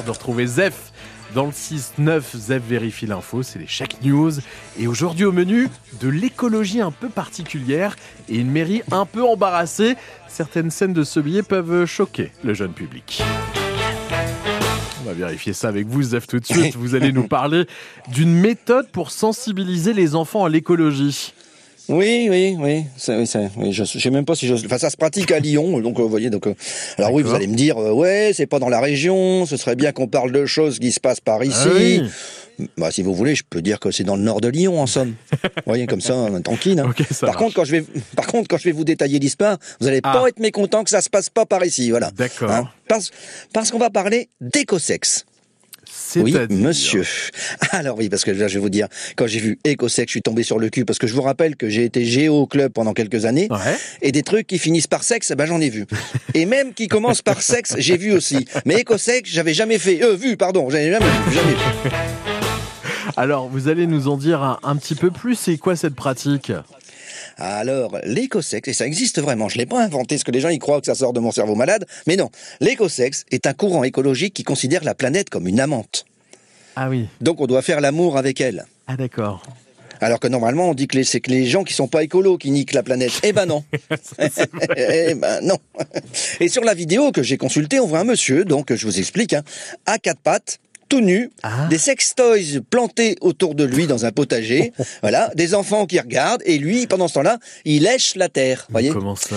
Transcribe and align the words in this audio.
de 0.00 0.10
retrouver 0.10 0.46
Zef 0.46 0.90
dans 1.34 1.44
le 1.44 1.50
6-9. 1.50 2.22
Zef 2.34 2.62
vérifie 2.62 3.04
l'info, 3.04 3.42
c'est 3.42 3.58
les 3.58 3.66
chaque 3.66 4.02
news. 4.02 4.32
Et 4.78 4.86
aujourd'hui 4.86 5.26
au 5.26 5.32
menu, 5.32 5.68
de 6.00 6.08
l'écologie 6.08 6.80
un 6.80 6.90
peu 6.90 7.10
particulière 7.10 7.94
et 8.30 8.38
une 8.38 8.50
mairie 8.50 8.80
un 8.90 9.04
peu 9.04 9.22
embarrassée. 9.22 9.96
Certaines 10.28 10.70
scènes 10.70 10.94
de 10.94 11.04
ce 11.04 11.20
billet 11.20 11.42
peuvent 11.42 11.84
choquer 11.84 12.32
le 12.42 12.54
jeune 12.54 12.72
public. 12.72 13.22
On 15.02 15.04
va 15.04 15.12
vérifier 15.12 15.52
ça 15.52 15.68
avec 15.68 15.86
vous, 15.88 16.02
Zef, 16.02 16.26
tout 16.26 16.40
de 16.40 16.46
suite. 16.46 16.74
Vous 16.78 16.94
allez 16.94 17.12
nous 17.12 17.28
parler 17.28 17.66
d'une 18.08 18.32
méthode 18.32 18.88
pour 18.92 19.10
sensibiliser 19.10 19.92
les 19.92 20.14
enfants 20.14 20.46
à 20.46 20.48
l'écologie. 20.48 21.34
Oui, 21.92 22.28
oui, 22.30 22.56
oui. 22.58 22.84
Ça, 22.96 23.16
oui, 23.18 23.26
ça, 23.26 23.40
oui 23.56 23.72
je, 23.72 23.84
je 23.84 23.98
sais 23.98 24.10
même 24.10 24.24
pas 24.24 24.34
si 24.34 24.46
je. 24.46 24.54
Enfin, 24.54 24.78
ça 24.78 24.90
se 24.90 24.96
pratique 24.96 25.30
à 25.30 25.38
Lyon, 25.38 25.78
donc 25.80 25.98
vous 25.98 26.08
voyez. 26.08 26.30
Donc, 26.30 26.46
euh, 26.46 26.54
alors 26.98 27.12
oui, 27.12 27.22
vous 27.22 27.34
allez 27.34 27.46
me 27.46 27.54
dire, 27.54 27.76
euh, 27.78 27.92
ouais, 27.92 28.32
c'est 28.34 28.46
pas 28.46 28.58
dans 28.58 28.68
la 28.70 28.80
région. 28.80 29.46
Ce 29.46 29.56
serait 29.56 29.76
bien 29.76 29.92
qu'on 29.92 30.06
parle 30.08 30.32
de 30.32 30.46
choses 30.46 30.78
qui 30.78 30.90
se 30.90 31.00
passent 31.00 31.20
par 31.20 31.44
ici. 31.44 31.54
Ah 31.66 31.70
oui. 31.74 32.02
Bah, 32.76 32.90
si 32.90 33.02
vous 33.02 33.14
voulez, 33.14 33.34
je 33.34 33.42
peux 33.48 33.62
dire 33.62 33.80
que 33.80 33.90
c'est 33.90 34.04
dans 34.04 34.14
le 34.16 34.22
nord 34.22 34.40
de 34.40 34.48
Lyon, 34.48 34.80
en 34.80 34.86
somme. 34.86 35.14
vous 35.32 35.48
voyez, 35.66 35.86
comme 35.86 36.00
ça, 36.02 36.12
euh, 36.14 36.40
tranquille. 36.40 36.78
hein. 36.80 36.86
Ok, 36.90 37.04
ça 37.10 37.26
par 37.26 37.34
marche. 37.34 37.38
contre, 37.38 37.54
quand 37.56 37.64
je 37.64 37.72
vais, 37.72 37.84
par 38.14 38.26
contre, 38.26 38.46
quand 38.48 38.58
je 38.58 38.64
vais 38.64 38.72
vous 38.72 38.84
détailler 38.84 39.18
l'histoire, 39.18 39.56
vous 39.80 39.88
allez 39.88 40.00
Ah. 40.02 40.12
pas 40.12 40.28
être 40.28 40.38
mécontent 40.38 40.84
que 40.84 40.90
ça 40.90 41.00
se 41.00 41.10
passe 41.10 41.28
pas 41.30 41.46
par 41.46 41.64
ici, 41.64 41.90
voilà. 41.90 42.08
Hein. 42.08 42.12
D'accord. 42.16 42.68
parce, 42.88 43.10
parce 43.52 43.70
qu'on 43.70 43.78
va 43.78 43.90
parler 43.90 44.28
d'écosexe. 44.40 45.24
Oui, 46.16 46.34
monsieur. 46.50 47.04
Alors 47.70 47.98
oui, 47.98 48.08
parce 48.08 48.24
que 48.24 48.30
là, 48.30 48.48
je 48.48 48.54
vais 48.54 48.60
vous 48.60 48.68
dire, 48.70 48.88
quand 49.16 49.26
j'ai 49.26 49.40
vu 49.40 49.58
Écossec, 49.64 50.08
je 50.08 50.12
suis 50.12 50.22
tombé 50.22 50.42
sur 50.42 50.58
le 50.58 50.68
cul, 50.68 50.84
parce 50.84 50.98
que 50.98 51.06
je 51.06 51.14
vous 51.14 51.22
rappelle 51.22 51.56
que 51.56 51.68
j'ai 51.68 51.84
été 51.84 52.04
géo 52.04 52.34
au 52.42 52.46
club 52.46 52.72
pendant 52.72 52.92
quelques 52.92 53.24
années, 53.24 53.48
Ouais. 53.50 53.76
et 54.02 54.12
des 54.12 54.22
trucs 54.22 54.46
qui 54.46 54.58
finissent 54.58 54.86
par 54.86 55.02
sexe, 55.04 55.32
ben 55.32 55.46
j'en 55.46 55.60
ai 55.60 55.70
vu. 55.70 55.86
Et 56.34 56.46
même 56.46 56.72
qui 56.74 56.88
commencent 56.88 57.22
par 57.22 57.42
sexe, 57.42 57.74
j'ai 57.78 57.96
vu 57.96 58.12
aussi. 58.12 58.46
Mais 58.66 58.76
Écossec, 58.80 59.26
j'avais 59.26 59.54
jamais 59.54 59.78
fait. 59.78 60.02
Euh, 60.02 60.14
vu, 60.14 60.36
pardon, 60.36 60.68
j'avais 60.70 60.90
jamais 60.90 61.06
vu, 61.06 61.34
jamais 61.34 61.52
vu. 61.52 61.90
Alors, 63.16 63.48
vous 63.48 63.68
allez 63.68 63.86
nous 63.86 64.08
en 64.08 64.16
dire 64.16 64.42
un, 64.42 64.58
un 64.62 64.76
petit 64.76 64.94
peu 64.94 65.10
plus. 65.10 65.34
C'est 65.34 65.58
quoi 65.58 65.76
cette 65.76 65.94
pratique? 65.94 66.52
Alors, 67.36 67.98
l'écosexe, 68.04 68.68
et 68.68 68.72
ça 68.72 68.86
existe 68.86 69.20
vraiment, 69.20 69.48
je 69.48 69.58
l'ai 69.58 69.66
pas 69.66 69.82
inventé, 69.82 70.16
parce 70.16 70.24
que 70.24 70.30
les 70.30 70.40
gens 70.40 70.48
ils 70.48 70.58
croient 70.58 70.80
que 70.80 70.86
ça 70.86 70.94
sort 70.94 71.12
de 71.12 71.20
mon 71.20 71.32
cerveau 71.32 71.54
malade, 71.54 71.86
mais 72.06 72.16
non. 72.16 72.30
L'écosexe 72.60 73.24
est 73.30 73.46
un 73.46 73.52
courant 73.52 73.84
écologique 73.84 74.34
qui 74.34 74.44
considère 74.44 74.84
la 74.84 74.94
planète 74.94 75.30
comme 75.30 75.46
une 75.46 75.60
amante. 75.60 76.04
Ah 76.76 76.88
oui. 76.88 77.06
Donc 77.20 77.40
on 77.40 77.46
doit 77.46 77.62
faire 77.62 77.80
l'amour 77.80 78.16
avec 78.16 78.40
elle. 78.40 78.64
Ah 78.86 78.96
d'accord. 78.96 79.42
Alors 80.02 80.18
que 80.18 80.26
normalement, 80.26 80.68
on 80.68 80.74
dit 80.74 80.88
que 80.88 81.00
c'est 81.04 81.20
que 81.20 81.30
les 81.30 81.46
gens 81.46 81.62
qui 81.62 81.74
sont 81.74 81.86
pas 81.86 82.02
écolos 82.02 82.36
qui 82.36 82.50
niquent 82.50 82.72
la 82.72 82.82
planète. 82.82 83.20
Eh 83.22 83.32
ben 83.32 83.46
non. 83.46 83.62
eh 84.76 85.14
ben 85.14 85.40
non. 85.42 85.58
Et 86.40 86.48
sur 86.48 86.64
la 86.64 86.74
vidéo 86.74 87.12
que 87.12 87.22
j'ai 87.22 87.36
consultée, 87.36 87.78
on 87.78 87.86
voit 87.86 88.00
un 88.00 88.04
monsieur, 88.04 88.44
donc 88.44 88.74
je 88.74 88.84
vous 88.84 88.98
explique, 88.98 89.32
hein, 89.32 89.44
à 89.86 89.98
quatre 89.98 90.20
pattes, 90.20 90.58
tout 90.92 91.00
nu, 91.00 91.30
Ah. 91.42 91.68
des 91.70 91.78
sextoys 91.78 92.60
plantés 92.68 93.16
autour 93.22 93.54
de 93.54 93.64
lui 93.64 93.86
dans 93.86 94.04
un 94.04 94.12
potager, 94.12 94.74
voilà, 95.00 95.30
des 95.34 95.54
enfants 95.54 95.86
qui 95.86 95.98
regardent, 95.98 96.42
et 96.44 96.58
lui, 96.58 96.86
pendant 96.86 97.08
ce 97.08 97.14
temps-là, 97.14 97.38
il 97.64 97.84
lèche 97.84 98.14
la 98.14 98.28
terre. 98.28 98.66
Voyez, 98.68 98.90
Comment 98.90 99.16
ça? 99.16 99.36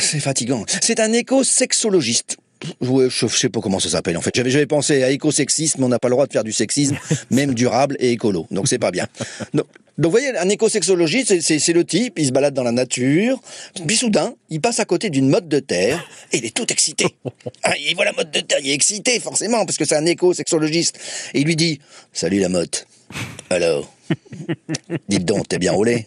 C'est 0.00 0.20
fatigant. 0.20 0.64
C'est 0.80 1.00
un 1.00 1.12
éco-sexologiste. 1.12 2.38
Ouais, 2.80 3.08
je 3.08 3.26
sais 3.26 3.48
pas 3.48 3.60
comment 3.60 3.80
ça 3.80 3.88
s'appelle 3.88 4.16
en 4.16 4.20
fait. 4.20 4.34
J'avais 4.34 4.50
j'avais 4.50 4.66
pensé 4.66 5.02
à 5.02 5.10
écosexisme, 5.10 5.82
on 5.84 5.88
n'a 5.88 5.98
pas 5.98 6.08
le 6.08 6.14
droit 6.14 6.26
de 6.26 6.32
faire 6.32 6.44
du 6.44 6.52
sexisme, 6.52 6.96
même 7.30 7.54
durable 7.54 7.96
et 8.00 8.10
écolo. 8.12 8.46
Donc 8.50 8.68
c'est 8.68 8.78
pas 8.78 8.90
bien. 8.90 9.06
Donc, 9.54 9.66
donc 9.98 10.12
vous 10.12 10.18
voyez, 10.18 10.36
un 10.38 10.48
écosexologiste, 10.48 11.28
c'est- 11.28 11.40
c'est 11.42 11.58
c'est 11.58 11.72
le 11.74 11.84
type, 11.84 12.18
il 12.18 12.26
se 12.26 12.32
balade 12.32 12.54
dans 12.54 12.62
la 12.62 12.72
nature, 12.72 13.38
puis 13.86 13.96
soudain, 13.96 14.34
il 14.48 14.60
passe 14.60 14.80
à 14.80 14.84
côté 14.86 15.10
d'une 15.10 15.28
motte 15.28 15.48
de 15.48 15.58
terre, 15.58 16.06
et 16.32 16.38
il 16.38 16.44
est 16.46 16.54
tout 16.54 16.70
excité. 16.72 17.06
Ah, 17.62 17.72
il 17.88 17.94
voit 17.94 18.04
la 18.06 18.12
motte 18.12 18.30
de 18.30 18.40
terre, 18.40 18.58
il 18.62 18.70
est 18.70 18.74
excité 18.74 19.20
forcément, 19.20 19.64
parce 19.66 19.76
que 19.76 19.84
c'est 19.84 19.96
un 19.96 20.06
écosexologiste. 20.06 20.98
Et 21.34 21.40
il 21.40 21.46
lui 21.46 21.56
dit, 21.56 21.80
salut 22.14 22.40
la 22.40 22.48
motte. 22.48 22.86
Alors, 23.50 23.92
dites 25.08 25.24
donc, 25.24 25.48
t'es 25.48 25.58
bien 25.58 25.72
roulé 25.72 26.06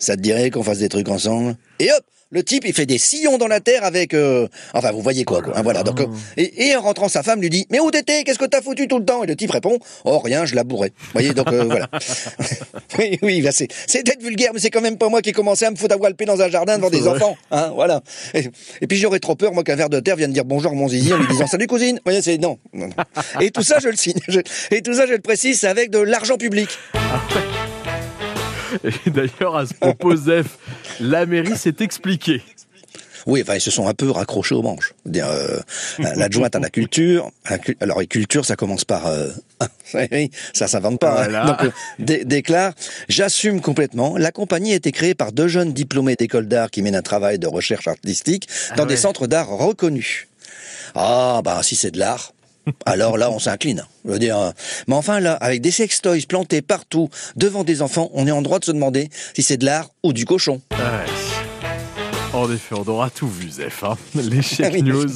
Ça 0.00 0.16
te 0.16 0.20
dirait 0.20 0.50
qu'on 0.50 0.62
fasse 0.62 0.78
des 0.78 0.88
trucs 0.88 1.08
ensemble? 1.08 1.56
Et 1.78 1.90
hop 1.92 2.04
le 2.32 2.42
type, 2.42 2.64
il 2.66 2.74
fait 2.74 2.86
des 2.86 2.98
sillons 2.98 3.38
dans 3.38 3.46
la 3.46 3.60
terre 3.60 3.84
avec... 3.84 4.12
euh, 4.12 4.48
Enfin, 4.74 4.90
vous 4.90 5.00
voyez 5.00 5.22
quoi, 5.24 5.42
quoi. 5.42 5.56
hein, 5.56 5.62
voilà. 5.62 5.84
Donc, 5.84 6.00
euh, 6.00 6.06
et, 6.36 6.66
et 6.70 6.76
en 6.76 6.80
rentrant, 6.82 7.08
sa 7.08 7.22
femme 7.22 7.40
lui 7.40 7.48
dit, 7.50 7.66
mais 7.70 7.78
où 7.78 7.88
t'étais? 7.92 8.24
Qu'est-ce 8.24 8.40
que 8.40 8.44
t'as 8.44 8.60
foutu 8.60 8.88
tout 8.88 8.98
le 8.98 9.04
temps? 9.04 9.22
Et 9.22 9.28
le 9.28 9.36
type 9.36 9.52
répond, 9.52 9.78
oh 10.04 10.18
rien, 10.18 10.44
je 10.44 10.56
la 10.56 10.64
bourrais. 10.64 10.88
Vous 10.98 11.10
voyez, 11.12 11.32
donc 11.32 11.46
euh, 11.52 11.62
voilà. 11.62 11.88
oui, 12.98 13.16
oui, 13.22 13.40
là, 13.42 13.52
c'est 13.52 13.68
c'est 13.86 14.02
peut-être 14.04 14.20
vulgaire, 14.22 14.50
mais 14.52 14.58
c'est 14.58 14.70
quand 14.70 14.80
même 14.80 14.98
pas 14.98 15.08
moi 15.08 15.22
qui 15.22 15.30
ai 15.30 15.32
commencé 15.32 15.66
à 15.66 15.70
me 15.70 15.76
foutre 15.76 15.94
à 15.94 15.98
walper 15.98 16.24
dans 16.24 16.42
un 16.42 16.48
jardin 16.50 16.76
devant 16.78 16.90
des 16.90 16.98
vrai. 16.98 17.10
enfants. 17.14 17.36
Hein, 17.52 17.70
voilà. 17.76 18.02
Et, 18.34 18.50
et 18.80 18.86
puis 18.88 18.98
j'aurais 18.98 19.20
trop 19.20 19.36
peur, 19.36 19.52
moi, 19.54 19.62
qu'un 19.62 19.76
ver 19.76 19.88
de 19.88 20.00
terre 20.00 20.16
vienne 20.16 20.32
dire 20.32 20.44
bonjour 20.44 20.74
mon 20.74 20.88
zizi 20.88 21.12
en 21.14 21.18
lui 21.18 21.28
disant 21.28 21.46
salut 21.46 21.68
cousine. 21.68 21.94
Vous 21.94 22.02
voyez, 22.06 22.22
c'est 22.22 22.38
non. 22.38 22.58
non, 22.72 22.88
non. 22.88 23.40
Et 23.40 23.52
tout 23.52 23.62
ça, 23.62 23.78
je 23.80 23.88
le 23.88 23.96
signe. 23.96 24.18
Je- 24.26 24.40
et 24.72 24.82
tout 24.82 24.94
ça, 24.94 25.06
je 25.06 25.12
le 25.12 25.20
précise, 25.20 25.60
c'est 25.60 25.68
avec 25.68 25.90
de 25.90 26.00
l'argent 26.00 26.36
public. 26.38 26.70
Et 28.84 29.10
d'ailleurs, 29.10 29.56
à 29.56 29.66
ce 29.66 29.74
propos, 29.74 30.14
Zef, 30.16 30.58
la 31.00 31.24
mairie 31.26 31.56
s'est 31.56 31.76
expliquée. 31.80 32.42
Oui, 33.26 33.42
enfin, 33.42 33.54
ils 33.56 33.60
se 33.60 33.72
sont 33.72 33.88
un 33.88 33.94
peu 33.94 34.08
raccrochés 34.10 34.54
aux 34.54 34.62
manches. 34.62 34.92
Euh, 35.16 35.58
L'adjointe 35.98 36.54
à 36.54 36.60
la 36.60 36.70
culture, 36.70 37.30
à 37.44 37.52
la 37.52 37.58
cu- 37.58 37.76
alors, 37.80 38.00
et 38.00 38.06
culture, 38.06 38.44
ça 38.44 38.54
commence 38.54 38.84
par... 38.84 39.06
euh, 39.06 39.30
ça 40.52 40.68
s'invente 40.68 41.00
pas. 41.00 41.24
hein. 41.24 41.46
Donc, 41.46 41.62
euh, 41.64 41.70
dé- 41.98 42.24
déclare, 42.24 42.72
j'assume 43.08 43.60
complètement, 43.60 44.16
la 44.16 44.30
compagnie 44.30 44.72
a 44.74 44.76
été 44.76 44.92
créée 44.92 45.14
par 45.16 45.32
deux 45.32 45.48
jeunes 45.48 45.72
diplômés 45.72 46.14
d'école 46.14 46.46
d'art 46.46 46.70
qui 46.70 46.82
mènent 46.82 46.94
un 46.94 47.02
travail 47.02 47.40
de 47.40 47.48
recherche 47.48 47.88
artistique 47.88 48.48
dans 48.76 48.84
Ah 48.84 48.86
des 48.86 48.96
centres 48.96 49.26
d'art 49.26 49.48
reconnus. 49.48 50.28
Ah, 50.94 51.40
bah, 51.44 51.60
si 51.64 51.74
c'est 51.74 51.90
de 51.90 51.98
l'art... 51.98 52.32
Alors 52.84 53.16
là, 53.16 53.30
on 53.30 53.38
s'incline. 53.38 53.84
Je 54.04 54.10
veux 54.10 54.18
dire, 54.18 54.52
mais 54.88 54.94
enfin 54.94 55.20
là, 55.20 55.34
avec 55.34 55.60
des 55.60 55.70
sextoys 55.70 56.26
plantés 56.26 56.62
partout 56.62 57.08
devant 57.36 57.64
des 57.64 57.82
enfants, 57.82 58.10
on 58.12 58.26
est 58.26 58.32
en 58.32 58.42
droit 58.42 58.58
de 58.58 58.64
se 58.64 58.72
demander 58.72 59.08
si 59.34 59.42
c'est 59.42 59.56
de 59.56 59.64
l'art 59.64 59.90
ou 60.02 60.12
du 60.12 60.24
cochon. 60.24 60.60
Ouais. 60.72 61.35
En 62.36 62.52
effet, 62.52 62.74
on 62.78 62.86
aura 62.86 63.08
tout 63.08 63.28
vu, 63.28 63.48
Zef. 63.50 63.82
hein. 63.82 63.96
Les 64.14 64.20
Oui. 64.72 64.82
news 64.82 65.06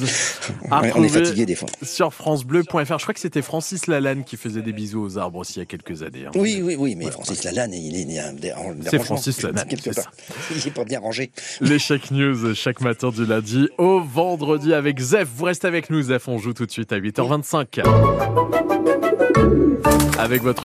Ouais, 0.71 0.91
on 0.95 1.03
est 1.03 1.07
fatigué 1.09 1.45
des 1.45 1.53
fois. 1.53 1.69
sur 1.83 2.11
francebleu.fr. 2.13 2.97
Je 2.97 3.03
crois 3.03 3.13
que 3.13 3.19
c'était 3.19 3.43
Francis 3.43 3.85
Lalanne 3.85 4.23
qui 4.23 4.37
faisait 4.37 4.63
des 4.63 4.73
bisous 4.73 5.03
aux 5.03 5.17
arbres 5.19 5.37
aussi 5.39 5.53
il 5.57 5.59
y 5.59 5.61
a 5.61 5.65
quelques 5.65 6.01
années. 6.01 6.25
hein. 6.25 6.31
Oui, 6.33 6.61
oui, 6.63 6.75
oui, 6.77 6.95
mais 6.95 7.11
Francis 7.11 7.43
Lalanne, 7.43 7.73
il 7.73 7.95
est, 7.95 8.05
C'est. 8.89 8.99
Francis 8.99 9.41
Lalanne, 9.43 9.67
Quelque 9.67 9.91
part. 9.93 10.11
Il 10.55 10.67
est 10.67 10.71
pas 10.71 10.83
bien 10.83 10.99
rangé. 10.99 11.31
Les 11.61 11.77
news 12.11 12.55
chaque 12.55 12.81
matin 12.81 13.09
du 13.09 13.25
lundi 13.25 13.69
au 13.77 14.01
vendredi 14.01 14.73
avec 14.73 14.99
Zef. 14.99 15.27
Vous 15.35 15.45
restez 15.45 15.67
avec 15.67 15.91
nous, 15.91 16.01
Zef. 16.01 16.27
On 16.27 16.39
joue 16.39 16.53
tout 16.53 16.65
de 16.65 16.71
suite 16.71 16.91
à 16.91 16.99
8h25. 16.99 17.81
Avec 20.17 20.41
votre 20.43 20.59